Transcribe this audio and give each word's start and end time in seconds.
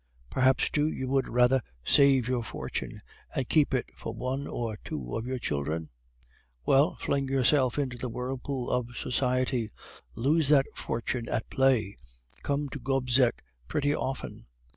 Perhaps, 0.31 0.71
too, 0.71 0.87
you 0.87 1.07
would 1.09 1.27
rather 1.27 1.61
save 1.83 2.27
your 2.27 2.41
fortune, 2.41 3.01
and 3.35 3.47
keep 3.47 3.71
it 3.71 3.91
for 3.95 4.11
one 4.15 4.47
or 4.47 4.79
two 4.83 5.15
of 5.15 5.27
your 5.27 5.37
children? 5.37 5.89
Well, 6.65 6.95
fling 6.95 7.27
yourself 7.27 7.77
into 7.77 7.99
the 7.99 8.09
whirlpool 8.09 8.71
of 8.71 8.97
society, 8.97 9.69
lose 10.15 10.49
that 10.49 10.65
fortune 10.73 11.29
at 11.29 11.47
play, 11.51 11.97
come 12.41 12.67
to 12.69 12.79
Gobseck 12.79 13.43
pretty 13.67 13.93
often. 13.95 14.47